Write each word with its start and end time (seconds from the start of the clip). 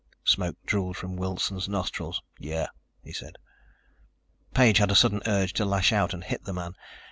Smoke 0.23 0.57
drooled 0.65 0.97
from 0.97 1.15
Wilson's 1.15 1.69
nostrils. 1.69 2.23
"Yeah," 2.39 2.69
he 3.03 3.13
said. 3.13 3.37
Page 4.55 4.79
had 4.79 4.89
a 4.89 4.95
sudden 4.95 5.21
urge 5.27 5.53
to 5.53 5.63
lash 5.63 5.93
out 5.93 6.11
and 6.11 6.23
hit 6.23 6.43
the 6.43 6.53
man. 6.53 6.73